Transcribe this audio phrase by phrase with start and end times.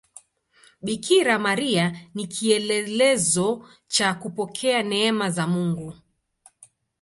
[0.85, 5.93] Bikira Maria ni kielelezo cha kupokea neema za Mungu.